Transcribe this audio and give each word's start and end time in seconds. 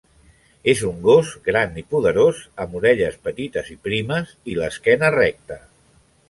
És 0.71 0.79
un 0.87 0.95
gos 1.01 1.33
gran 1.49 1.77
i 1.81 1.83
poderós, 1.91 2.39
amb 2.65 2.73
orelles 2.79 3.19
petites 3.29 3.71
i 3.77 3.79
primes 3.89 4.33
i 4.55 4.57
l'esquena 4.63 5.13
recta. 5.19 5.61